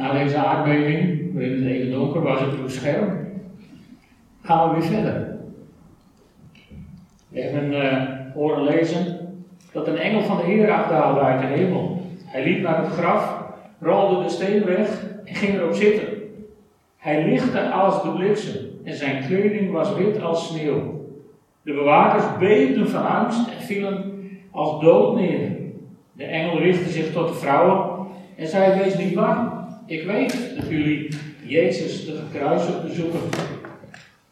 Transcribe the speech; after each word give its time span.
Na 0.00 0.12
deze 0.12 0.36
aardbeving, 0.36 1.32
waarin 1.32 1.52
het 1.52 1.72
even 1.72 1.90
donker 1.90 2.22
was 2.22 2.40
op 2.40 2.58
uw 2.60 2.68
scherm, 2.68 3.08
gaan 4.42 4.68
we 4.68 4.74
weer 4.74 4.88
verder. 4.88 5.36
We 7.28 7.40
hebben 7.40 7.72
uh, 7.72 8.34
horen 8.34 8.62
lezen 8.62 9.18
dat 9.72 9.86
een 9.86 9.96
engel 9.96 10.22
van 10.22 10.36
de 10.36 10.42
Heer 10.42 10.70
afdaalde 10.70 11.20
uit 11.20 11.40
de 11.40 11.46
hemel. 11.46 12.00
Hij 12.24 12.44
liep 12.44 12.62
naar 12.62 12.82
het 12.82 12.92
graf, 12.92 13.42
rolde 13.80 14.22
de 14.22 14.28
steen 14.28 14.64
weg 14.64 15.04
en 15.24 15.34
ging 15.34 15.54
erop 15.54 15.74
zitten. 15.74 16.08
Hij 16.96 17.24
lichtte 17.24 17.70
als 17.70 18.02
de 18.02 18.10
bliksem 18.10 18.56
en 18.84 18.94
zijn 18.94 19.26
kleding 19.26 19.72
was 19.72 19.94
wit 19.94 20.22
als 20.22 20.48
sneeuw. 20.48 21.08
De 21.62 21.72
bewakers 21.72 22.38
beefden 22.38 22.88
van 22.88 23.06
angst 23.06 23.48
en 23.48 23.62
vielen 23.62 24.28
als 24.50 24.82
dood 24.82 25.16
neer. 25.16 25.50
De 26.12 26.24
engel 26.24 26.58
richtte 26.58 26.90
zich 26.90 27.12
tot 27.12 27.28
de 27.28 27.34
vrouwen 27.34 28.06
en 28.36 28.46
zei: 28.46 28.78
Wees 28.78 28.98
niet 28.98 29.14
bang. 29.14 29.59
Ik 29.90 30.06
weet 30.06 30.56
dat 30.56 30.68
jullie 30.68 31.08
Jezus 31.42 32.04
de 32.04 32.16
gekruisigde 32.16 32.92
zoeken. 32.92 33.20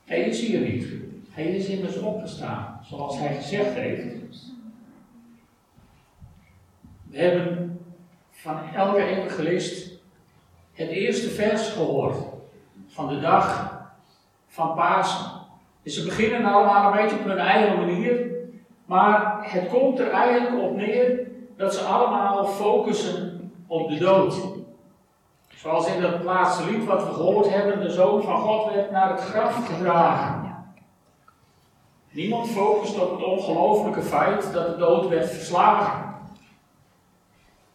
Hij 0.05 0.21
is 0.21 0.47
hier 0.47 0.61
niet. 0.61 0.87
Hij 1.31 1.45
is 1.45 1.69
immers 1.69 1.99
opgestaan, 1.99 2.81
zoals 2.83 3.19
hij 3.19 3.35
gezegd 3.35 3.75
heeft. 3.75 4.53
We 7.11 7.19
hebben 7.19 7.81
van 8.31 8.61
elke 8.75 9.03
evangelist 9.03 9.93
het 10.73 10.89
eerste 10.89 11.29
vers 11.29 11.69
gehoord 11.69 12.17
van 12.87 13.09
de 13.09 13.21
dag 13.21 13.73
van 14.47 14.75
Pasen. 14.75 15.31
Dus 15.83 15.95
ze 15.95 16.05
beginnen 16.05 16.45
allemaal 16.45 16.93
een 16.93 17.03
beetje 17.03 17.19
op 17.19 17.25
hun 17.25 17.39
eigen 17.39 17.77
manier, 17.77 18.27
maar 18.85 19.39
het 19.53 19.69
komt 19.69 19.99
er 19.99 20.11
eigenlijk 20.11 20.63
op 20.63 20.77
neer 20.77 21.29
dat 21.57 21.75
ze 21.75 21.81
allemaal 21.81 22.47
focussen 22.47 23.53
op 23.67 23.89
de 23.89 23.99
dood. 23.99 24.67
Zoals 25.59 25.87
in 25.87 26.01
dat 26.01 26.23
laatste 26.23 26.71
lied 26.71 26.85
wat 26.85 27.05
we 27.05 27.13
gehoord 27.13 27.49
hebben, 27.49 27.81
de 27.81 27.91
Zoon 27.91 28.23
van 28.23 28.41
God 28.41 28.73
werd 28.73 28.91
naar 28.91 29.11
het 29.11 29.21
graf 29.21 29.67
gedragen. 29.67 30.57
Niemand 32.11 32.49
focust 32.49 33.01
op 33.01 33.11
het 33.11 33.25
ongelofelijke 33.25 34.03
feit 34.03 34.53
dat 34.53 34.67
de 34.67 34.77
dood 34.77 35.09
werd 35.09 35.31
verslagen. 35.31 36.15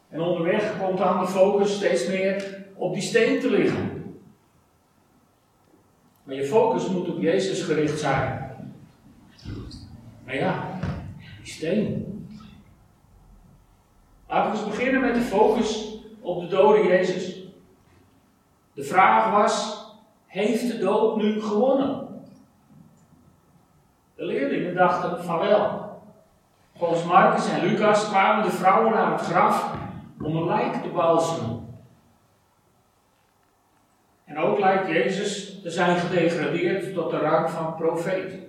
En 0.10 0.22
onderweg 0.22 0.80
komt 0.80 0.98
dan 0.98 1.20
de 1.20 1.28
focus 1.28 1.76
steeds 1.76 2.08
meer 2.08 2.64
op 2.76 2.94
die 2.94 3.02
steen 3.02 3.40
te 3.40 3.50
liggen. 3.50 4.18
Maar 6.24 6.36
je 6.36 6.46
focus 6.46 6.88
moet 6.88 7.10
op 7.10 7.22
Jezus 7.22 7.62
gericht 7.62 8.00
zijn. 8.00 8.56
Maar 10.26 10.36
ja, 10.36 10.80
die 11.44 11.54
steen. 11.54 12.28
Laten 14.28 14.52
we 14.52 14.58
eens 14.58 14.68
beginnen 14.68 15.02
met 15.02 15.16
de 15.16 15.22
focus 15.22 15.98
op 16.22 16.40
de 16.42 16.48
dode 16.48 16.84
Jezus. 16.84 17.43
De 18.74 18.84
vraag 18.84 19.32
was: 19.32 19.86
heeft 20.26 20.68
de 20.68 20.78
dood 20.78 21.16
nu 21.16 21.42
gewonnen? 21.42 22.08
De 24.16 24.26
leerlingen 24.26 24.76
dachten 24.76 25.24
van 25.24 25.40
wel. 25.40 26.02
Volgens 26.76 27.04
Marcus 27.04 27.50
en 27.50 27.66
Lucas 27.66 28.08
kwamen 28.08 28.44
de 28.44 28.52
vrouwen 28.52 28.92
naar 28.92 29.12
het 29.12 29.22
graf 29.22 29.74
om 30.22 30.36
een 30.36 30.46
lijk 30.46 30.84
te 30.84 30.90
balsemen. 30.90 31.64
En 34.26 34.38
ook 34.38 34.60
lijkt 34.60 34.88
Jezus 34.88 35.62
te 35.62 35.70
zijn 35.70 35.98
gedegradeerd 35.98 36.94
tot 36.94 37.10
de 37.10 37.18
rang 37.18 37.50
van 37.50 37.76
profeet. 37.76 38.40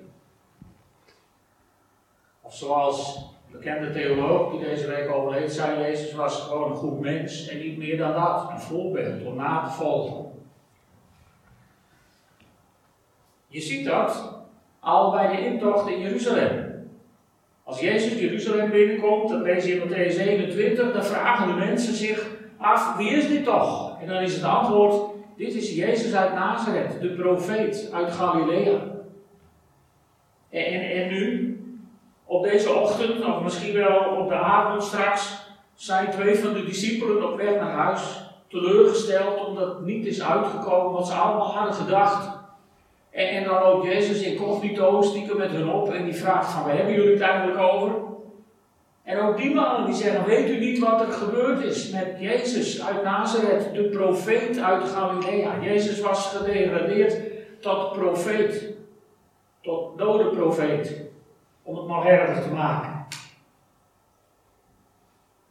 Of 2.40 2.54
zoals 2.54 3.28
bekende 3.54 3.90
theoloog 3.90 4.50
die 4.50 4.60
deze 4.60 4.86
week 4.86 5.10
overleed 5.10 5.52
zei, 5.52 5.80
Jezus 5.80 6.14
was 6.14 6.40
gewoon 6.40 6.70
een 6.70 6.76
goed 6.76 7.00
mens 7.00 7.48
en 7.48 7.58
niet 7.58 7.78
meer 7.78 7.98
dan 7.98 8.12
dat. 8.12 8.48
Een 8.50 8.60
voorbeeld 8.60 9.24
om 9.24 9.36
na 9.36 9.62
te 9.62 9.70
volgen. 9.70 10.32
Je 13.46 13.60
ziet 13.60 13.86
dat 13.86 14.42
al 14.80 15.10
bij 15.10 15.36
de 15.36 15.44
intocht 15.44 15.88
in 15.88 16.00
Jeruzalem. 16.00 16.72
Als 17.62 17.80
Jezus 17.80 18.20
Jeruzalem 18.20 18.70
binnenkomt, 18.70 19.28
dat 19.28 19.42
lees 19.42 19.64
je 19.64 19.74
in 19.74 19.88
Matthäus 19.88 20.18
21, 20.18 20.92
dan 20.92 21.04
vragen 21.04 21.46
de 21.46 21.54
mensen 21.54 21.94
zich 21.94 22.30
af, 22.56 22.96
wie 22.96 23.10
is 23.10 23.28
dit 23.28 23.44
toch? 23.44 24.00
En 24.00 24.06
dan 24.06 24.22
is 24.22 24.34
het 24.34 24.44
antwoord, 24.44 25.10
dit 25.36 25.54
is 25.54 25.74
Jezus 25.74 26.14
uit 26.14 26.34
Nazareth, 26.34 27.00
de 27.00 27.08
profeet 27.08 27.90
uit 27.92 28.12
Galilea. 28.12 28.92
En, 30.50 30.64
en, 30.64 30.90
en 30.90 31.08
nu, 31.08 31.53
deze 32.44 32.72
ochtend, 32.72 33.24
of 33.24 33.42
misschien 33.42 33.74
wel 33.74 34.16
op 34.18 34.28
de 34.28 34.34
avond 34.34 34.82
straks, 34.82 35.42
zijn 35.74 36.10
twee 36.10 36.36
van 36.36 36.52
de 36.52 36.64
discipelen 36.64 37.32
op 37.32 37.36
weg 37.36 37.54
naar 37.54 37.72
huis, 37.72 38.22
teleurgesteld 38.48 39.46
omdat 39.46 39.80
niet 39.80 40.06
is 40.06 40.22
uitgekomen 40.22 40.92
wat 40.92 41.06
ze 41.06 41.12
allemaal 41.12 41.52
hadden 41.52 41.74
gedacht. 41.74 42.28
En, 43.10 43.28
en 43.28 43.44
dan 43.44 43.62
loopt 43.62 43.86
Jezus 43.86 44.22
incognito 44.22 45.02
stiekem 45.02 45.36
met 45.36 45.50
hun 45.50 45.68
op 45.68 45.92
en 45.92 46.04
die 46.04 46.14
vraagt 46.14 46.52
van, 46.52 46.64
waar 46.64 46.76
hebben 46.76 46.94
jullie 46.94 47.12
het 47.12 47.20
eigenlijk 47.20 47.58
over? 47.58 47.92
En 49.02 49.20
ook 49.20 49.36
die 49.36 49.54
mannen 49.54 49.86
die 49.86 49.94
zeggen, 49.94 50.24
weet 50.24 50.48
u 50.48 50.58
niet 50.58 50.78
wat 50.78 51.00
er 51.00 51.12
gebeurd 51.12 51.64
is 51.64 51.90
met 51.90 52.16
Jezus 52.18 52.86
uit 52.86 53.02
Nazareth, 53.02 53.74
de 53.74 53.82
profeet 53.82 54.58
uit 54.58 54.88
Galilea. 54.88 55.52
Jezus 55.62 56.00
was 56.00 56.26
gedegradeerd 56.26 57.20
tot 57.60 57.92
profeet, 57.92 58.72
tot 59.60 59.98
dode 59.98 60.28
profeet, 60.28 61.02
om 61.64 61.76
het 61.76 61.86
nog 61.86 62.04
erger 62.04 62.42
te 62.42 62.52
maken. 62.52 63.06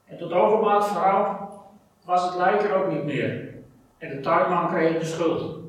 En 0.06 0.18
tot 0.18 0.32
overmaat 0.32 0.88
vrouw 0.88 1.50
was 2.06 2.26
het 2.26 2.36
lijk 2.36 2.64
er 2.64 2.76
ook 2.76 2.92
niet 2.92 3.04
meer. 3.04 3.54
En 3.98 4.10
de 4.10 4.20
tuinman 4.20 4.68
kreeg 4.68 5.00
de 5.00 5.06
schuld. 5.06 5.62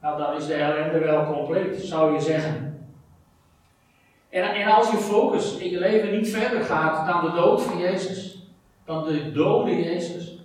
Nou, 0.00 0.18
dan 0.18 0.36
is 0.36 0.46
de 0.46 0.54
ellende 0.54 0.98
wel 0.98 1.32
compleet, 1.32 1.80
zou 1.80 2.12
je 2.12 2.20
zeggen. 2.20 2.88
En, 4.28 4.42
en 4.42 4.66
als 4.66 4.90
je 4.90 4.96
focus 4.96 5.56
in 5.56 5.70
je 5.70 5.78
leven 5.78 6.12
niet 6.12 6.30
verder 6.30 6.64
gaat 6.64 7.06
dan 7.06 7.24
de 7.24 7.36
dood 7.36 7.62
van 7.62 7.78
Jezus, 7.78 8.48
dan 8.84 9.04
de 9.04 9.32
dode 9.32 9.82
Jezus, 9.82 10.38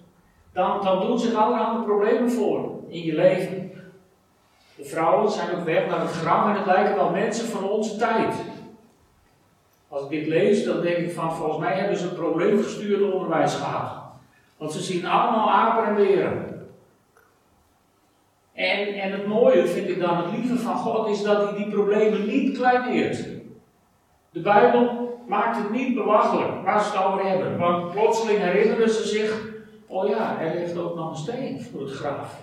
dan, 0.53 0.83
dan 0.83 1.07
doen 1.07 1.19
zich 1.19 1.33
allerhande 1.33 1.83
problemen 1.83 2.31
voor 2.31 2.71
in 2.87 3.01
je 3.01 3.15
leven. 3.15 3.71
De 4.75 4.85
vrouwen 4.85 5.31
zijn 5.31 5.55
op 5.55 5.63
weg 5.63 5.87
naar 5.87 6.01
het 6.01 6.11
graf 6.11 6.47
en 6.47 6.55
het 6.55 6.65
lijken 6.65 6.95
wel 6.95 7.09
mensen 7.09 7.47
van 7.47 7.69
onze 7.69 7.97
tijd. 7.97 8.35
Als 9.89 10.03
ik 10.03 10.09
dit 10.09 10.27
lees, 10.27 10.63
dan 10.63 10.81
denk 10.81 10.97
ik 10.97 11.11
van 11.11 11.35
volgens 11.35 11.59
mij 11.59 11.73
hebben 11.73 11.97
ze 11.97 12.09
een 12.09 12.15
probleemgestuurde 12.15 13.11
onderwijs 13.11 13.53
gehad. 13.53 13.91
Want 14.57 14.71
ze 14.71 14.81
zien 14.81 15.05
allemaal 15.05 15.51
apen 15.51 15.85
en 15.85 15.95
beren. 15.95 16.67
En, 18.53 18.93
en 18.93 19.11
het 19.11 19.27
mooie 19.27 19.67
vind 19.67 19.89
ik 19.89 19.99
dan, 19.99 20.17
het 20.17 20.31
lieve 20.31 20.57
van 20.57 20.75
God, 20.75 21.07
is 21.07 21.23
dat 21.23 21.49
hij 21.49 21.57
die 21.57 21.69
problemen 21.69 22.27
niet 22.27 22.57
kleineert. 22.57 23.25
De 24.29 24.39
Bijbel 24.41 25.09
maakt 25.27 25.57
het 25.57 25.71
niet 25.71 25.95
belachelijk 25.95 26.63
waar 26.63 26.83
ze 26.83 26.97
het 26.97 27.05
over 27.05 27.25
hebben. 27.25 27.57
Want 27.57 27.91
plotseling 27.91 28.39
herinneren 28.39 28.89
ze 28.89 29.07
zich, 29.07 29.41
oh 29.87 30.07
ja, 30.07 30.39
er 30.39 30.59
ligt 30.59 30.77
ook 30.77 30.95
nog 30.95 31.09
een 31.09 31.17
steen 31.17 31.61
voor 31.61 31.81
het 31.81 31.91
graf. 31.91 32.39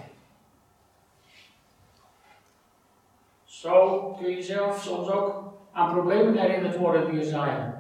Zo 3.44 4.00
kun 4.20 4.30
je 4.30 4.42
zelf 4.42 4.82
soms 4.82 5.08
ook 5.08 5.55
aan 5.76 5.92
problemen 5.92 6.36
herinnerd 6.36 6.76
worden 6.76 7.10
die 7.10 7.20
er 7.20 7.26
zijn. 7.26 7.74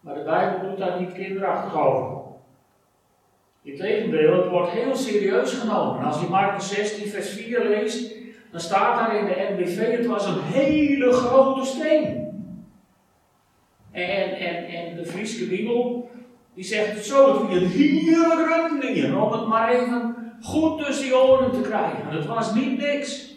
Maar 0.00 0.14
de 0.14 0.22
Bijbel 0.22 0.68
doet 0.68 0.78
daar 0.78 1.00
niet 1.00 1.12
kinderachtig 1.12 1.80
over. 1.80 2.18
Integendeel, 3.62 4.36
het 4.36 4.50
wordt 4.50 4.70
heel 4.70 4.96
serieus 4.96 5.52
genomen. 5.52 6.04
Als 6.04 6.20
je 6.20 6.28
Marcus 6.28 6.68
16, 6.68 7.08
vers 7.08 7.28
4 7.28 7.64
leest, 7.64 8.14
dan 8.50 8.60
staat 8.60 8.98
daar 8.98 9.16
in 9.16 9.24
de 9.24 9.54
NBV: 9.56 9.96
het 9.96 10.06
was 10.06 10.26
een 10.26 10.40
hele 10.40 11.12
grote 11.12 11.64
steen. 11.64 12.28
En, 13.90 14.36
en, 14.36 14.66
en 14.66 14.96
de 14.96 15.06
Friese 15.06 15.48
Bibel, 15.48 16.10
die 16.54 16.64
zegt 16.64 16.94
het 16.94 17.04
zo: 17.04 17.48
het 17.48 17.62
een 17.62 17.68
hele 17.68 18.46
rundingen 18.48 19.22
om 19.22 19.32
het 19.32 19.46
maar 19.46 19.70
even 19.72 20.16
goed 20.42 20.84
tussen 20.84 21.06
je 21.06 21.16
oren 21.16 21.52
te 21.52 21.60
krijgen. 21.60 22.06
Het 22.08 22.26
was 22.26 22.54
niet 22.54 22.78
niks. 22.78 23.29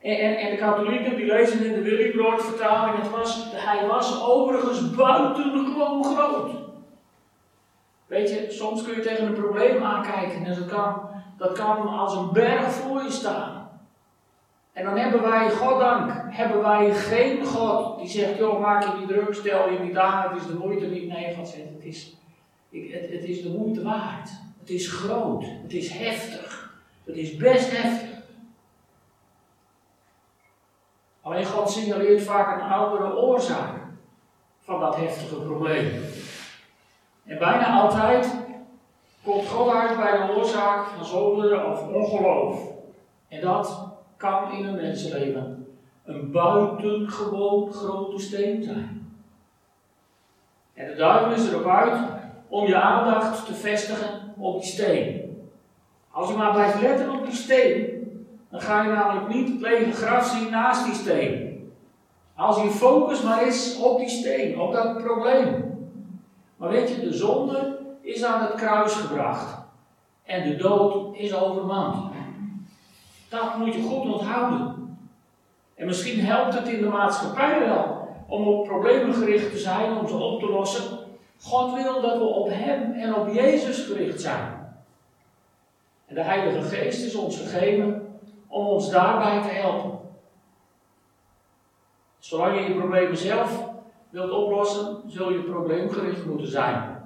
En, 0.00 0.38
en, 0.38 0.50
de 0.50 0.56
katholieken 0.56 1.16
die 1.16 1.26
lezen 1.26 1.64
in 1.64 1.72
de 1.72 1.82
Willibrord 1.82 2.44
vertaling, 2.44 2.96
het 3.02 3.10
was, 3.10 3.50
hij 3.52 3.86
was 3.86 4.22
overigens 4.22 4.90
buitengewoon 4.90 6.04
groot. 6.04 6.50
Weet 8.06 8.30
je, 8.30 8.46
soms 8.48 8.82
kun 8.82 8.94
je 8.96 9.00
tegen 9.00 9.26
een 9.26 9.40
probleem 9.40 9.82
aankijken 9.82 10.44
en 10.44 10.54
dat 10.54 10.66
kan, 10.66 11.08
dat 11.38 11.52
kan 11.52 11.88
als 11.88 12.14
een 12.14 12.32
berg 12.32 12.72
voor 12.72 13.02
je 13.02 13.10
staan. 13.10 13.70
En 14.72 14.84
dan 14.84 14.96
hebben 14.96 15.22
wij, 15.22 15.50
goddank, 15.50 16.12
hebben 16.26 16.62
wij 16.62 16.94
geen 16.94 17.44
God 17.44 17.98
die 17.98 18.08
zegt, 18.08 18.38
joh, 18.38 18.60
maak 18.60 18.82
je 18.82 18.98
niet 18.98 19.08
druk, 19.08 19.34
stel 19.34 19.70
je 19.70 19.78
niet 19.78 19.96
aan, 19.96 20.32
het 20.32 20.40
is 20.40 20.46
de 20.46 20.58
moeite 20.58 20.86
niet. 20.86 21.08
Nee, 21.08 21.34
God 21.34 21.48
zegt, 21.48 21.68
het 21.74 21.84
is, 21.84 22.16
ik, 22.70 22.92
het, 22.92 23.10
het 23.10 23.24
is 23.24 23.42
de 23.42 23.48
moeite 23.48 23.82
waard. 23.82 24.30
Het 24.60 24.70
is 24.70 24.92
groot, 24.92 25.44
het 25.62 25.72
is 25.72 25.90
heftig, 25.90 26.78
het 27.04 27.16
is 27.16 27.36
best 27.36 27.82
heftig. 27.82 28.19
Alleen 31.30 31.46
God 31.46 31.70
signaleert 31.70 32.22
vaak 32.22 32.60
een 32.60 32.68
oudere 32.68 33.16
oorzaak 33.16 33.74
van 34.60 34.80
dat 34.80 34.96
heftige 34.96 35.34
probleem. 35.34 36.04
En 37.26 37.38
bijna 37.38 37.80
altijd 37.80 38.34
komt 39.24 39.48
God 39.48 39.74
uit 39.74 39.96
bij 39.96 40.26
de 40.26 40.32
oorzaak 40.32 40.86
van 40.86 41.04
zonde 41.04 41.64
of 41.64 41.88
ongeloof. 41.88 42.60
En 43.28 43.40
dat 43.40 43.88
kan 44.16 44.52
in 44.52 44.64
een 44.64 44.74
mensenleven 44.74 45.66
een 46.04 46.30
buitengewoon 46.30 47.72
grote 47.72 48.18
steen 48.18 48.62
zijn. 48.62 49.14
En 50.74 50.86
de 50.86 50.94
duivel 50.94 51.32
is 51.32 51.48
erop 51.48 51.66
uit 51.66 51.98
om 52.48 52.66
je 52.66 52.76
aandacht 52.76 53.46
te 53.46 53.54
vestigen 53.54 54.34
op 54.38 54.60
die 54.60 54.70
steen. 54.70 55.36
Als 56.10 56.28
je 56.28 56.36
maar 56.36 56.52
blijft 56.52 56.80
letten 56.80 57.10
op 57.10 57.24
die 57.24 57.34
steen, 57.34 57.99
dan 58.50 58.60
ga 58.60 58.82
je 58.82 58.92
namelijk 58.92 59.34
niet 59.34 59.48
het 59.48 59.60
lege 59.60 59.92
graf 59.92 60.26
zien 60.26 60.50
naast 60.50 60.84
die 60.84 60.94
steen. 60.94 61.48
Als 62.34 62.62
je 62.62 62.70
focus 62.70 63.22
maar 63.22 63.46
is 63.46 63.78
op 63.78 63.98
die 63.98 64.08
steen, 64.08 64.60
op 64.60 64.72
dat 64.72 65.02
probleem. 65.02 65.78
Maar 66.56 66.68
weet 66.68 66.88
je, 66.88 67.00
de 67.00 67.12
zonde 67.12 67.78
is 68.00 68.24
aan 68.24 68.40
het 68.40 68.54
kruis 68.54 68.92
gebracht. 68.92 69.58
En 70.24 70.48
de 70.48 70.56
dood 70.56 71.16
is 71.16 71.34
overmand. 71.34 72.10
Dat 73.28 73.58
moet 73.58 73.74
je 73.74 73.82
goed 73.82 74.14
onthouden. 74.14 74.96
En 75.74 75.86
misschien 75.86 76.20
helpt 76.20 76.54
het 76.54 76.68
in 76.68 76.82
de 76.82 76.88
maatschappij 76.88 77.58
wel 77.58 78.08
om 78.26 78.46
op 78.48 78.64
problemen 78.66 79.14
gericht 79.14 79.50
te 79.50 79.58
zijn, 79.58 79.98
om 79.98 80.08
ze 80.08 80.14
op 80.14 80.40
te 80.40 80.46
lossen. 80.46 80.98
God 81.40 81.74
wil 81.74 82.00
dat 82.00 82.18
we 82.18 82.24
op 82.24 82.48
Hem 82.50 82.92
en 82.92 83.14
op 83.14 83.34
Jezus 83.34 83.84
gericht 83.84 84.20
zijn. 84.20 84.72
En 86.06 86.14
de 86.14 86.22
Heilige 86.22 86.62
Geest 86.62 87.04
is 87.04 87.14
ons 87.14 87.36
gegeven 87.36 87.99
om 88.50 88.66
ons 88.66 88.90
daarbij 88.90 89.42
te 89.42 89.48
helpen. 89.48 89.98
Zolang 92.18 92.56
je 92.56 92.68
je 92.68 92.78
problemen 92.78 93.16
zelf 93.16 93.68
wilt 94.10 94.30
oplossen, 94.30 95.02
zul 95.06 95.32
je 95.32 95.42
probleemgericht 95.42 96.26
moeten 96.26 96.48
zijn. 96.48 96.98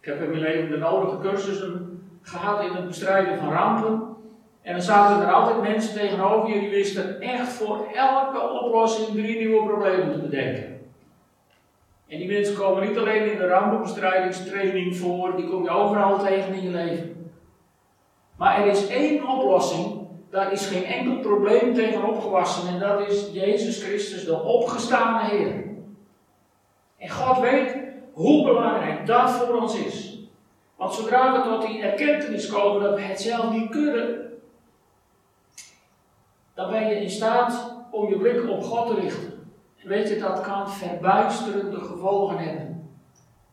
Ik 0.00 0.06
heb 0.06 0.22
in 0.22 0.30
mijn 0.30 0.42
leven 0.42 0.70
de 0.70 0.76
nodige 0.76 1.18
cursussen 1.18 2.02
gehad 2.22 2.62
in 2.62 2.72
het 2.72 2.86
bestrijden 2.86 3.38
van 3.38 3.52
rampen. 3.52 4.08
En 4.62 4.72
dan 4.72 4.82
zaten 4.82 5.26
er 5.26 5.32
altijd 5.32 5.60
mensen 5.60 5.94
tegenover 5.94 6.54
je 6.54 6.60
die 6.60 6.70
wisten 6.70 7.20
echt 7.20 7.48
voor 7.48 7.86
elke 7.94 8.40
oplossing 8.40 9.08
drie 9.08 9.38
nieuwe 9.38 9.66
problemen 9.66 10.12
te 10.12 10.18
bedenken. 10.18 10.80
En 12.06 12.18
die 12.18 12.28
mensen 12.28 12.56
komen 12.56 12.88
niet 12.88 12.98
alleen 12.98 13.32
in 13.32 13.38
de 13.38 13.46
rampenbestrijdingstraining 13.46 14.96
voor, 14.96 15.36
die 15.36 15.48
kom 15.48 15.62
je 15.62 15.70
overal 15.70 16.18
tegen 16.18 16.54
in 16.54 16.62
je 16.62 16.70
leven. 16.70 17.19
Maar 18.40 18.60
er 18.60 18.66
is 18.66 18.86
één 18.86 19.28
oplossing, 19.28 20.08
daar 20.30 20.52
is 20.52 20.66
geen 20.66 20.84
enkel 20.84 21.18
probleem 21.18 21.74
tegen 21.74 22.04
opgewassen, 22.04 22.68
en 22.68 22.78
dat 22.78 23.08
is 23.08 23.30
Jezus 23.32 23.82
Christus, 23.82 24.24
de 24.24 24.42
opgestane 24.42 25.28
Heer. 25.28 25.64
En 26.98 27.08
God 27.08 27.38
weet 27.38 27.76
hoe 28.12 28.44
belangrijk 28.44 29.06
dat 29.06 29.30
voor 29.30 29.54
ons 29.54 29.74
is. 29.74 30.18
Want 30.76 30.94
zodra 30.94 31.32
we 31.32 31.48
tot 31.48 31.66
die 31.66 31.82
erkentenis 31.82 32.48
komen 32.48 32.82
dat 32.82 32.94
we 32.94 33.00
het 33.00 33.20
zelf 33.20 33.50
niet 33.50 33.70
kunnen, 33.70 34.32
dan 36.54 36.70
ben 36.70 36.86
je 36.86 36.94
in 36.94 37.10
staat 37.10 37.76
om 37.90 38.08
je 38.08 38.16
blik 38.16 38.48
op 38.48 38.62
God 38.62 38.86
te 38.86 39.00
richten. 39.00 39.52
En 39.76 39.88
weet 39.88 40.08
je, 40.08 40.18
dat 40.18 40.40
kan 40.40 40.70
verbuisterende 40.70 41.80
gevolgen 41.80 42.38
hebben. 42.38 42.90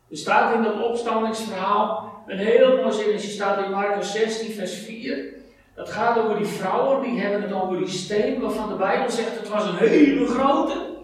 Er 0.10 0.18
staat 0.18 0.54
in 0.54 0.64
dat 0.64 0.84
opstandingsverhaal 0.84 2.08
een 2.28 2.38
heel 2.38 2.76
mooi 2.76 2.94
zinnetje, 2.94 3.30
staat 3.30 3.66
in 3.66 3.72
Marcus 3.72 4.12
16, 4.12 4.52
vers 4.52 4.74
4. 4.74 5.34
Dat 5.76 5.90
gaat 5.90 6.18
over 6.18 6.38
die 6.38 6.46
vrouwen, 6.46 7.02
die 7.02 7.20
hebben 7.20 7.42
het 7.42 7.52
over 7.52 7.78
die 7.78 7.88
steen, 7.88 8.42
waarvan 8.42 8.70
de 8.70 8.76
Bijbel 8.76 9.10
zegt 9.10 9.40
het 9.40 9.50
was 9.50 9.66
een 9.68 9.76
hele 9.76 10.26
grote. 10.26 10.96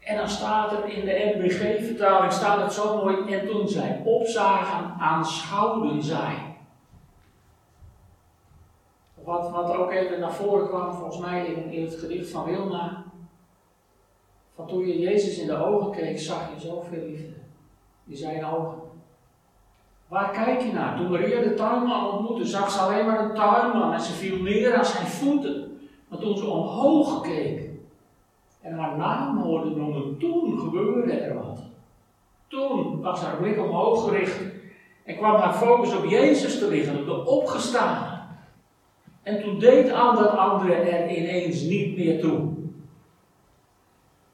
En 0.00 0.16
dan 0.16 0.28
staat 0.28 0.72
er 0.72 0.88
in 0.88 1.04
de 1.04 1.32
NBG-vertaling, 1.36 2.32
staat 2.32 2.60
het 2.62 2.72
zo 2.72 2.96
mooi, 2.96 3.34
en 3.34 3.46
toen 3.46 3.68
zij 3.68 4.00
opzagen, 4.04 4.94
aanschouwden 4.98 6.02
zij. 6.02 6.34
Wat, 9.14 9.50
wat 9.50 9.76
ook 9.76 9.92
even 9.92 10.20
naar 10.20 10.32
voren 10.34 10.68
kwam, 10.68 10.94
volgens 10.94 11.18
mij 11.18 11.46
in, 11.46 11.70
in 11.70 11.84
het 11.84 11.94
gedicht 11.94 12.30
van 12.30 12.44
Wilna. 12.44 13.04
Van 14.54 14.66
toen 14.66 14.86
je 14.86 14.98
Jezus 14.98 15.38
in 15.38 15.46
de 15.46 15.64
ogen 15.64 15.90
keek, 15.90 16.18
zag 16.18 16.50
je 16.54 16.60
zoveel 16.60 17.06
liefde. 17.06 17.34
In 18.06 18.16
zijn 18.16 18.44
ogen. 18.44 18.89
Waar 20.10 20.30
kijk 20.30 20.60
je 20.60 20.72
naar? 20.72 20.96
Toen 20.96 21.10
Maria 21.10 21.40
de 21.40 21.54
tuinman 21.54 22.10
ontmoette, 22.10 22.44
zag 22.44 22.70
ze 22.70 22.78
alleen 22.78 23.06
maar 23.06 23.24
een 23.24 23.34
tuinman 23.34 23.92
en 23.92 24.00
ze 24.00 24.12
viel 24.12 24.42
neer 24.42 24.74
aan 24.74 24.84
zijn 24.84 25.06
voeten. 25.06 25.78
Maar 26.08 26.18
toen 26.18 26.36
ze 26.36 26.46
omhoog 26.46 27.20
keek, 27.20 27.70
en 28.60 28.78
haar 28.78 28.96
naam 28.96 29.38
hoorde 29.38 29.70
noemen, 29.70 30.18
toen 30.18 30.58
gebeurde 30.58 31.12
er 31.12 31.34
wat. 31.34 31.58
Toen 32.48 33.00
was 33.00 33.20
haar 33.20 33.36
blik 33.36 33.58
omhoog 33.58 34.04
gericht 34.04 34.40
en 35.04 35.16
kwam 35.16 35.34
haar 35.34 35.52
focus 35.52 35.96
op 35.96 36.04
Jezus 36.04 36.58
te 36.58 36.68
liggen, 36.68 36.98
op 36.98 37.04
de 37.04 37.26
opgestane. 37.26 38.18
En 39.22 39.42
toen 39.42 39.58
deed 39.58 39.92
al 39.92 40.14
dat 40.14 40.36
andere 40.36 40.74
er 40.74 41.16
ineens 41.16 41.62
niet 41.62 41.96
meer 41.96 42.20
toe. 42.20 42.48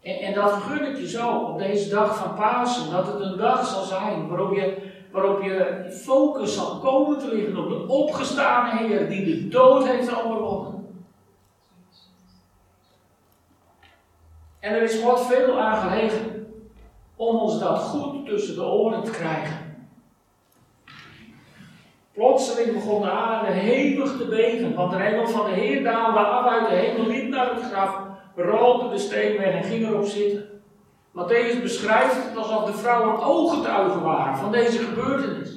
En, 0.02 0.18
en 0.18 0.34
dat 0.34 0.52
gun 0.52 0.90
ik 0.90 0.96
je 0.96 1.08
zo 1.08 1.38
op 1.38 1.58
deze 1.58 1.88
dag 1.88 2.16
van 2.16 2.34
Pasen, 2.34 2.90
dat 2.90 3.06
het 3.06 3.20
een 3.20 3.36
dag 3.36 3.66
zal 3.66 3.82
zijn 3.82 4.28
waarop 4.28 4.54
je, 4.54 4.94
waarop 5.16 5.42
je 5.42 5.86
focus 6.04 6.54
zal 6.54 6.78
komen 6.78 7.18
te 7.18 7.34
liggen 7.34 7.56
op 7.56 7.68
de 7.68 7.92
opgestane 7.92 8.78
Heer 8.78 9.08
die 9.08 9.24
de 9.24 9.48
dood 9.48 9.86
heeft 9.86 10.24
overwonnen. 10.24 10.88
En 14.60 14.74
er 14.74 14.82
is 14.82 15.00
God 15.02 15.26
veel 15.26 15.60
aan 15.60 15.90
gelegen 15.90 16.46
om 17.16 17.36
ons 17.36 17.58
dat 17.58 17.78
goed 17.78 18.26
tussen 18.26 18.54
de 18.54 18.64
oren 18.64 19.04
te 19.04 19.10
krijgen. 19.10 19.56
Plotseling 22.12 22.72
begon 22.72 23.02
de 23.02 23.10
aarde 23.10 23.52
hevig 23.52 24.16
te 24.16 24.26
beven, 24.28 24.74
want 24.74 24.90
de 24.90 24.96
hemel 24.96 25.26
van 25.26 25.44
de 25.44 25.52
Heer 25.52 25.82
daalde 25.82 26.18
af 26.18 26.46
uit 26.46 26.68
de 26.68 26.74
hemel, 26.74 27.06
liep 27.06 27.28
naar 27.28 27.54
het 27.54 27.64
graf, 27.64 27.98
rolde 28.34 28.88
de 28.88 28.98
steen 28.98 29.36
weg 29.36 29.54
en 29.54 29.64
ging 29.64 29.86
erop 29.86 30.04
zitten. 30.04 30.55
Matthäus 31.16 31.62
beschrijft 31.62 32.14
het 32.14 32.36
alsof 32.36 32.64
de 32.64 32.78
vrouwen 32.78 33.22
ooggetuigen 33.22 34.02
waren 34.02 34.36
van 34.36 34.52
deze 34.52 34.78
gebeurtenis. 34.78 35.50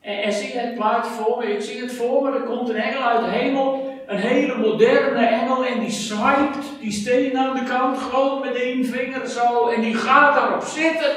En, 0.00 0.22
en 0.22 0.32
zie 0.32 0.58
het 0.58 0.74
plaatje 0.74 1.10
voor 1.10 1.38
me, 1.38 1.54
ik 1.54 1.62
zie 1.62 1.80
het 1.80 1.92
voor 1.92 2.22
me, 2.22 2.36
er 2.36 2.42
komt 2.42 2.68
een 2.68 2.76
engel 2.76 3.02
uit 3.02 3.24
de 3.24 3.30
hemel 3.30 3.94
een 4.06 4.18
hele 4.18 4.58
moderne 4.58 5.26
engel 5.26 5.64
en 5.64 5.80
die 5.80 5.90
swipt 5.90 6.66
die 6.80 6.92
steen 6.92 7.38
aan 7.38 7.54
de 7.54 7.64
kant 7.64 7.98
gewoon 7.98 8.40
met 8.40 8.54
één 8.54 8.84
vinger 8.84 9.26
zo 9.26 9.68
en 9.68 9.80
die 9.80 9.94
gaat 9.94 10.34
daarop 10.34 10.62
zitten. 10.62 11.12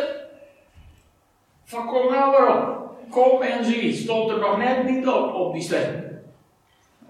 Van 1.66 1.86
kom 1.86 2.12
nou 2.12 2.32
maar 2.32 2.58
op, 2.58 2.92
kom 3.10 3.42
en 3.42 3.66
zie, 3.66 3.94
stond 3.94 4.30
er 4.30 4.40
nog 4.40 4.58
net 4.58 4.90
niet 4.90 5.08
op, 5.08 5.34
op 5.34 5.54
die 5.54 5.62
steen. 5.62 6.04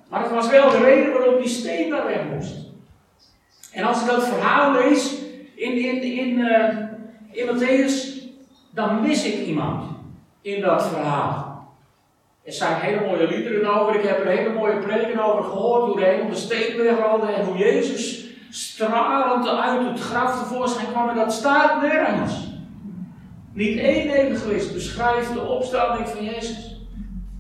Maar 0.09 0.21
het 0.21 0.31
was 0.31 0.49
wel 0.49 0.69
de 0.69 0.77
reden 0.77 1.13
waarom 1.13 1.41
die 1.41 1.49
steen 1.49 1.89
daar 1.89 2.05
weg 2.05 2.23
moest. 2.33 2.55
En 3.71 3.83
als 3.83 4.01
ik 4.01 4.07
dat 4.07 4.27
verhaal 4.27 4.71
lees 4.71 5.18
in, 5.59 5.77
in, 5.77 6.01
in, 6.01 6.39
uh, 6.39 6.77
in 7.31 7.47
Matthäus, 7.47 8.23
dan 8.71 9.01
mis 9.01 9.25
ik 9.25 9.45
iemand 9.45 9.83
in 10.41 10.61
dat 10.61 10.87
verhaal. 10.87 11.47
Er 12.43 12.53
zijn 12.53 12.79
hele 12.79 13.05
mooie 13.05 13.27
liederen 13.27 13.79
over. 13.79 13.95
Ik 13.95 14.07
heb 14.07 14.19
er 14.19 14.27
hele 14.27 14.53
mooie 14.53 14.77
preken 14.77 15.19
over 15.19 15.43
gehoord. 15.43 15.85
Hoe 15.85 15.99
de 15.99 16.05
hemel 16.05 16.29
de 16.29 16.35
steen 16.35 16.77
wegrolde 16.77 17.31
en 17.31 17.45
hoe 17.45 17.57
Jezus 17.57 18.25
stralend 18.49 19.47
uit 19.47 19.87
het 19.87 19.99
graf 19.99 20.39
tevoorschijn 20.39 20.91
kwam. 20.91 21.09
En 21.09 21.15
dat 21.15 21.33
staat 21.33 21.81
nergens. 21.81 22.47
Niet 23.53 23.79
één 23.79 24.09
evangelist 24.09 24.73
beschrijft 24.73 25.33
de 25.33 25.47
opstanding 25.47 26.09
van 26.09 26.23
Jezus. 26.23 26.81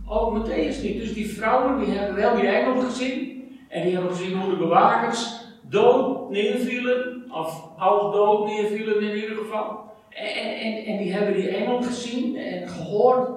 Ook 0.07 0.37
Matthäus 0.37 0.81
niet. 0.81 0.99
Dus 0.99 1.13
die 1.13 1.33
vrouwen 1.33 1.85
die 1.85 1.97
hebben 1.97 2.15
wel 2.15 2.35
die 2.35 2.47
engel 2.47 2.81
gezien. 2.81 3.43
En 3.69 3.83
die 3.83 3.93
hebben 3.93 4.11
gezien 4.11 4.39
hoe 4.39 4.49
de 4.49 4.57
bewakers 4.57 5.38
dood 5.69 6.29
neervielen. 6.29 7.31
Of 7.31 7.69
half 7.75 8.13
dood 8.13 8.45
neervielen 8.47 9.01
in 9.01 9.15
ieder 9.15 9.35
geval. 9.35 9.91
En, 10.09 10.59
en, 10.59 10.85
en 10.85 10.97
die 10.97 11.13
hebben 11.13 11.33
die 11.33 11.49
engel 11.49 11.81
gezien 11.81 12.37
en 12.37 12.69
gehoord. 12.69 13.29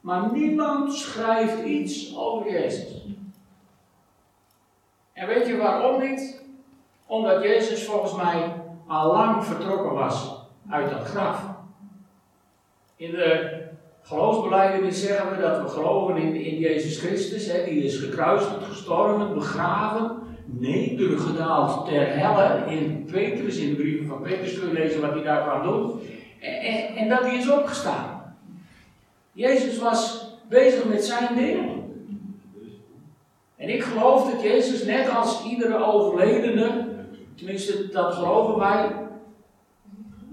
Maar 0.00 0.32
niemand 0.32 0.94
schrijft 0.94 1.64
iets 1.64 2.16
over 2.16 2.50
Jezus. 2.50 3.04
En 5.12 5.26
weet 5.26 5.46
je 5.46 5.56
waarom 5.56 6.00
niet? 6.00 6.42
Omdat 7.06 7.42
Jezus 7.42 7.84
volgens 7.84 8.14
mij 8.14 8.52
al 8.86 9.12
lang 9.12 9.44
vertrokken 9.44 9.92
was 9.92 10.34
uit 10.70 10.90
dat 10.90 11.04
graf. 11.04 11.44
In 12.96 13.10
de 13.10 13.60
geloofsbeleidenis 14.02 15.06
zeggen 15.06 15.30
we 15.30 15.42
dat 15.42 15.62
we 15.62 15.68
geloven 15.68 16.16
in, 16.16 16.34
in 16.34 16.58
Jezus 16.58 16.98
Christus. 16.98 17.46
Hè, 17.46 17.64
die 17.64 17.82
is 17.82 17.98
gekruisigd, 17.98 18.64
gestorven, 18.64 19.34
begraven, 19.34 20.22
nedergedaald 20.46 21.86
ter 21.88 22.18
helle. 22.18 22.70
In 22.70 23.08
Petrus, 23.12 23.56
in 23.56 23.68
de 23.68 23.74
brieven 23.74 24.06
van 24.06 24.22
Petrus 24.22 24.58
kun 24.58 24.68
je 24.68 24.74
lezen 24.74 25.00
wat 25.00 25.12
hij 25.12 25.22
daar 25.22 25.42
kwam 25.42 25.62
doen. 25.62 26.00
En, 26.40 26.96
en, 26.96 27.08
dat 27.08 27.20
hij 27.20 27.36
is 27.36 27.50
opgestaan. 27.50 28.34
Jezus 29.32 29.78
was 29.78 30.30
bezig 30.48 30.84
met 30.84 31.04
zijn 31.04 31.34
ding. 31.34 31.84
En 33.56 33.68
ik 33.68 33.82
geloof 33.82 34.30
dat 34.30 34.42
Jezus, 34.42 34.84
net 34.84 35.10
als 35.10 35.44
iedere 35.44 35.84
overledene, 35.84 36.88
tenminste 37.34 37.88
dat 37.88 38.14
geloven 38.14 38.58
wij, 38.58 38.90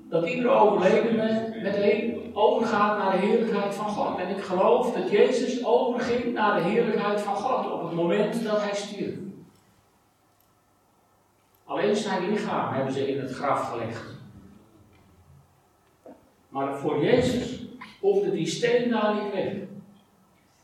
dat 0.09 0.27
iedere 0.27 0.49
overledene 0.49 1.53
meteen 1.63 2.31
overgaat 2.33 2.97
naar 2.97 3.11
de 3.11 3.27
heerlijkheid 3.27 3.75
van 3.75 3.87
God. 3.87 4.19
En 4.19 4.29
ik 4.29 4.43
geloof 4.43 4.93
dat 4.93 5.09
Jezus 5.09 5.65
overging 5.65 6.33
naar 6.33 6.55
de 6.55 6.69
heerlijkheid 6.69 7.21
van 7.21 7.35
God 7.35 7.71
op 7.71 7.83
het 7.83 7.93
moment 7.93 8.43
dat 8.43 8.61
hij 8.61 8.75
stierf. 8.75 9.13
Alleen 11.73 11.95
zijn 11.95 12.29
lichaam 12.29 12.73
hebben 12.73 12.93
ze 12.93 13.07
in 13.07 13.19
het 13.19 13.31
graf 13.31 13.69
gelegd. 13.69 14.03
Maar 16.49 16.77
voor 16.77 17.03
Jezus 17.03 17.65
hoefde 17.99 18.31
die 18.31 18.45
steen 18.45 18.89
daar 18.89 19.13
niet 19.13 19.33
weg. 19.33 19.53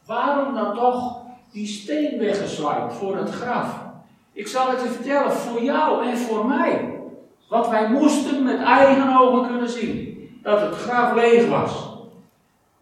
Waarom 0.06 0.54
dan 0.54 0.74
toch 0.74 1.22
die 1.52 1.68
steen 1.68 2.20
weggezwaaid 2.20 2.94
voor 2.94 3.18
het 3.18 3.30
graf? 3.30 3.86
Ik 4.34 4.48
zal 4.48 4.70
het 4.70 4.82
je 4.82 4.88
vertellen, 4.88 5.32
voor 5.32 5.62
jou 5.62 6.06
en 6.06 6.18
voor 6.18 6.46
mij. 6.46 7.00
Wat 7.48 7.70
wij 7.70 7.90
moesten 7.90 8.44
met 8.44 8.60
eigen 8.60 9.18
ogen 9.18 9.48
kunnen 9.48 9.70
zien. 9.70 10.30
Dat 10.44 10.62
het 10.62 10.76
graf 10.76 11.14
leeg 11.14 11.48
was. 11.48 11.90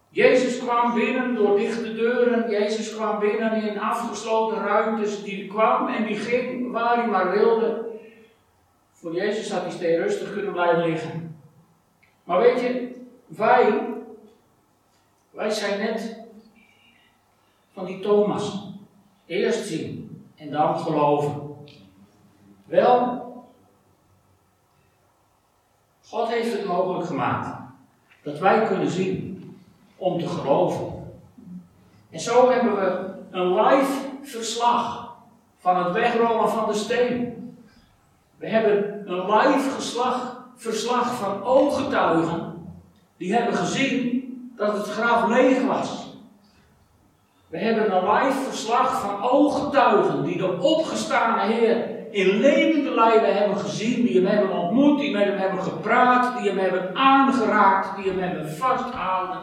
Jezus 0.10 0.57
kwam 0.57 0.93
binnen 0.93 1.36
door 1.36 1.57
dichte 1.57 1.96
deuren. 1.96 2.50
Jezus 2.50 2.96
kwam 2.96 3.19
binnen 3.19 3.53
in 3.53 3.79
afgesloten 3.79 4.57
ruimtes. 4.57 5.24
Die 5.24 5.48
kwam 5.48 5.88
en 5.88 6.05
die 6.05 6.15
ging 6.15 6.72
waar 6.72 6.96
hij 6.96 7.07
maar 7.07 7.31
wilde. 7.31 7.87
Jezus 9.13 9.51
had 9.51 9.63
die 9.63 9.71
steen 9.71 9.97
rustig 9.97 10.33
kunnen 10.33 10.51
blijven 10.51 10.89
liggen. 10.89 11.39
Maar 12.23 12.39
weet 12.39 12.59
je, 12.59 12.95
wij, 13.25 13.87
wij 15.31 15.49
zijn 15.49 15.79
net 15.79 16.19
van 17.73 17.85
die 17.85 17.99
Thomas. 17.99 18.65
Eerst 19.25 19.67
zien 19.67 20.21
en 20.35 20.51
dan 20.51 20.79
geloven. 20.79 21.55
Wel, 22.65 23.25
God 26.03 26.27
heeft 26.27 26.51
het 26.51 26.65
mogelijk 26.65 27.05
gemaakt 27.05 27.59
dat 28.23 28.39
wij 28.39 28.67
kunnen 28.67 28.89
zien 28.89 29.37
om 29.95 30.19
te 30.19 30.27
geloven. 30.27 31.11
En 32.09 32.19
zo 32.19 32.51
hebben 32.51 32.75
we 32.75 33.13
een 33.31 33.55
live 33.55 34.09
verslag 34.21 35.15
van 35.57 35.83
het 35.83 35.93
wegrollen 35.93 36.49
van 36.49 36.67
de 36.67 36.73
steen. 36.73 37.37
We 38.38 38.48
hebben 38.48 39.03
een 39.06 39.36
live 39.36 39.70
verslag 40.56 41.15
van 41.15 41.44
ooggetuigen 41.44 42.53
die 43.17 43.34
hebben 43.34 43.53
gezien 43.53 44.24
dat 44.56 44.74
het 44.74 44.88
graf 44.88 45.27
leeg 45.27 45.65
was. 45.65 46.08
We 47.48 47.58
hebben 47.58 47.96
een 47.96 48.13
live 48.13 48.39
verslag 48.39 49.01
van 49.01 49.29
ooggetuigen 49.29 50.24
die 50.24 50.38
de 50.38 50.62
opgestane 50.62 51.53
Heer 51.53 51.96
in 52.12 52.39
levende 52.39 52.89
lijven 52.89 53.36
hebben 53.36 53.58
gezien, 53.58 54.06
die 54.06 54.15
hem 54.15 54.25
hebben 54.25 54.58
ontmoet, 54.58 55.00
die 55.00 55.12
met 55.12 55.24
hem 55.24 55.38
hebben 55.38 55.63
gepraat, 55.63 56.38
die 56.38 56.50
hem 56.50 56.58
hebben 56.58 56.96
aangeraakt, 56.96 57.96
die 57.96 58.12
hem 58.12 58.20
hebben 58.20 58.51
vastgehouden. 58.51 59.39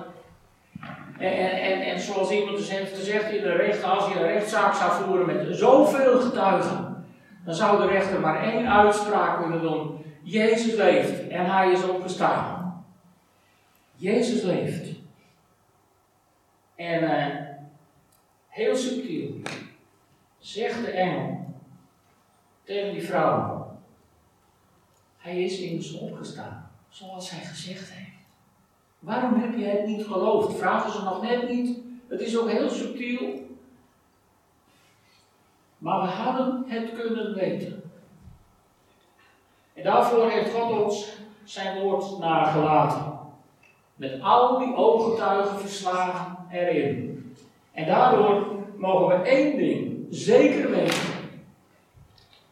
En, 1.19 1.33
en, 1.61 1.81
en, 1.81 2.01
zoals 2.01 2.31
iemand 2.31 2.57
dus 2.57 2.71
heeft 2.71 2.97
gezegd 2.97 3.33
in 3.33 3.43
de 3.43 3.53
rechter, 3.53 3.89
als 3.89 4.09
je 4.09 4.19
een 4.19 4.27
rechtszaak 4.27 4.75
zou 4.75 4.93
voeren 4.93 5.27
met 5.27 5.57
zoveel 5.57 6.21
getuigen, 6.21 7.04
dan 7.45 7.55
zou 7.55 7.81
de 7.81 7.87
rechter 7.87 8.21
maar 8.21 8.43
één 8.43 8.69
uitspraak 8.69 9.41
kunnen 9.41 9.61
doen. 9.61 10.05
Jezus 10.23 10.75
leeft 10.75 11.29
en 11.29 11.51
hij 11.51 11.73
is 11.73 11.89
opgestaan. 11.89 12.85
Jezus 13.95 14.43
leeft. 14.43 14.89
En 16.75 17.03
uh, 17.03 17.27
heel 18.49 18.77
subtiel 18.77 19.41
zegt 20.39 20.85
de 20.85 20.91
engel 20.91 21.55
tegen 22.63 22.93
die 22.93 23.03
vrouw: 23.03 23.67
Hij 25.19 25.43
is 25.43 25.61
immers 25.61 25.99
opgestaan, 25.99 26.71
zoals 26.89 27.31
hij 27.31 27.45
gezegd 27.45 27.91
heeft. 27.91 28.13
Waarom 28.99 29.41
heb 29.41 29.59
je 29.59 29.65
het 29.65 29.87
niet 29.87 30.07
geloofd? 30.07 30.59
Vragen 30.59 30.93
ze 30.93 31.03
nog 31.03 31.23
net 31.23 31.49
niet. 31.49 31.79
Het 32.09 32.21
is 32.21 32.39
ook 32.39 32.51
heel 32.51 32.71
subtiel. 32.71 33.43
Maar 35.85 36.01
we 36.01 36.09
hadden 36.09 36.65
het 36.67 36.93
kunnen 36.93 37.35
weten. 37.35 37.83
En 39.75 39.83
daarvoor 39.83 40.31
heeft 40.31 40.55
God 40.55 40.83
ons 40.83 41.17
zijn 41.43 41.83
woord 41.83 42.19
nagelaten. 42.19 43.19
Met 43.95 44.23
al 44.23 44.59
die 44.59 44.75
ooggetuigenverslagen 44.77 46.37
erin. 46.51 47.35
En 47.73 47.87
daardoor 47.87 48.47
mogen 48.77 49.07
we 49.07 49.29
één 49.29 49.57
ding 49.57 50.07
zeker 50.11 50.71
weten. 50.71 51.03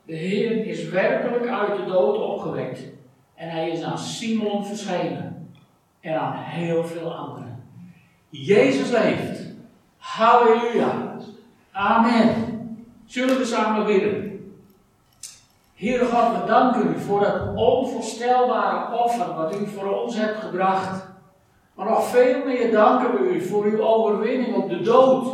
De 0.04 0.14
Heer 0.14 0.66
is 0.66 0.88
werkelijk 0.88 1.46
uit 1.46 1.76
de 1.76 1.84
dood 1.84 2.16
opgewekt. 2.16 2.80
En 3.34 3.48
hij 3.48 3.70
is 3.70 3.82
aan 3.82 3.98
Simon 3.98 4.64
verschenen. 4.66 5.50
En 6.00 6.20
aan 6.20 6.36
heel 6.36 6.84
veel 6.84 7.14
anderen. 7.14 7.64
Jezus 8.28 8.90
leeft. 8.90 9.40
Halleluja. 9.96 11.16
Amen. 11.70 12.51
Zullen 13.12 13.38
we 13.38 13.44
samen 13.44 13.86
bidden? 13.86 14.52
Heere 15.74 16.04
God, 16.04 16.40
we 16.40 16.46
danken 16.46 16.94
u 16.94 17.00
voor 17.00 17.20
dat 17.20 17.54
onvoorstelbare 17.54 18.98
offer 18.98 19.34
wat 19.34 19.54
u 19.54 19.66
voor 19.66 20.02
ons 20.02 20.16
hebt 20.16 20.38
gebracht. 20.38 21.04
Maar 21.74 21.88
nog 21.88 22.04
veel 22.04 22.44
meer 22.44 22.70
danken 22.70 23.12
we 23.12 23.28
u 23.28 23.40
voor 23.40 23.64
uw 23.64 23.80
overwinning 23.80 24.56
op 24.56 24.68
de 24.68 24.80
dood. 24.80 25.26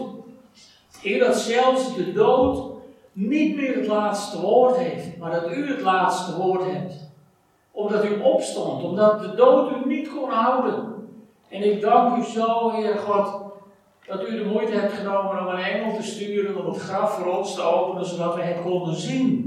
Heer, 1.00 1.18
dat 1.18 1.36
zelfs 1.36 1.96
de 1.96 2.12
dood 2.12 2.70
niet 3.12 3.56
meer 3.56 3.74
het 3.74 3.86
laatste 3.86 4.40
woord 4.40 4.76
heeft, 4.76 5.16
maar 5.18 5.30
dat 5.30 5.50
u 5.50 5.68
het 5.68 5.80
laatste 5.80 6.36
woord 6.36 6.64
hebt. 6.64 6.94
Omdat 7.70 8.04
u 8.04 8.20
opstond, 8.20 8.84
omdat 8.84 9.20
de 9.20 9.34
dood 9.34 9.70
u 9.70 9.88
niet 9.88 10.08
kon 10.14 10.30
houden. 10.30 11.08
En 11.48 11.72
ik 11.72 11.80
dank 11.80 12.16
u 12.16 12.24
zo, 12.24 12.70
Heer 12.70 12.98
God, 12.98 13.48
dat 14.08 14.28
u 14.28 14.38
de 14.38 14.44
moeite 14.44 14.72
hebt 14.72 14.92
genomen 14.92 15.40
om 15.40 15.46
een 15.46 15.62
engel 15.62 15.96
te 15.96 16.02
sturen 16.02 16.64
om 16.64 16.72
het 16.72 16.82
graf 16.82 17.10
voor 17.10 17.36
ons 17.36 17.54
te 17.54 17.62
openen, 17.62 18.06
zodat 18.06 18.34
we 18.34 18.42
het 18.42 18.62
konden 18.62 18.94
zien. 18.94 19.46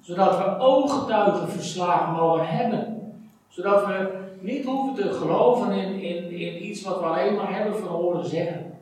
Zodat 0.00 0.36
we 0.36 0.58
ooggetuigenverslagen 0.58 2.12
mogen 2.12 2.48
hebben. 2.48 3.12
Zodat 3.48 3.86
we 3.86 4.22
niet 4.40 4.64
hoeven 4.64 4.94
te 4.94 5.12
geloven 5.12 5.72
in, 5.72 6.00
in, 6.00 6.30
in 6.30 6.64
iets 6.64 6.82
wat 6.82 6.98
we 6.98 7.04
alleen 7.04 7.34
maar 7.34 7.54
hebben 7.54 7.78
van 7.78 7.88
horen 7.88 8.24
zeggen. 8.24 8.78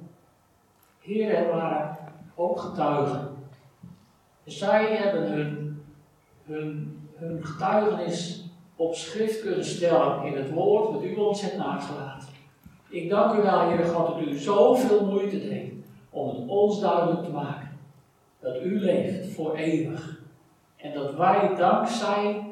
Heer, 1.01 1.35
er 1.35 1.57
waren 1.57 1.99
ook 2.35 2.61
getuigen. 2.61 3.29
Zij 4.45 4.97
hebben 4.97 5.31
hun, 5.31 5.83
hun, 6.45 7.01
hun 7.15 7.45
getuigenis 7.45 8.45
op 8.77 8.95
schrift 8.95 9.41
kunnen 9.41 9.65
stellen 9.65 10.25
in 10.25 10.37
het 10.37 10.51
woord 10.51 10.93
wat 10.93 11.05
u 11.05 11.15
ons 11.15 11.43
hebt 11.43 11.57
nagelaten. 11.57 12.29
Ik 12.93 13.11
dank 13.11 13.39
u 13.39 13.43
wel, 13.43 13.61
Heer 13.61 13.85
God, 13.85 14.07
dat 14.07 14.27
u 14.27 14.37
zoveel 14.37 15.07
moeite 15.07 15.39
deed 15.49 15.73
om 16.11 16.29
het 16.29 16.49
ons 16.49 16.81
duidelijk 16.81 17.25
te 17.25 17.31
maken. 17.31 17.69
Dat 18.41 18.63
u 18.63 18.81
leeft 18.81 19.35
voor 19.35 19.55
eeuwig. 19.55 20.21
En 20.77 20.93
dat 20.93 21.15
wij 21.15 21.55
dankzij 21.57 22.45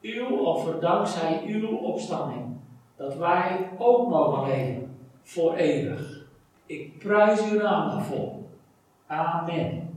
uw, 0.00 0.36
of 0.36 0.78
dankzij 0.80 1.42
uw 1.46 1.76
opstanding, 1.76 2.56
dat 2.96 3.16
wij 3.16 3.70
ook 3.78 4.08
mogen 4.08 4.48
leven 4.48 4.96
voor 5.22 5.54
eeuwig. 5.54 6.26
Ik 6.66 6.98
prijs 6.98 7.50
uw 7.50 7.58
naam 7.58 7.88
daarvoor. 7.88 8.32
Amen. 9.06 9.93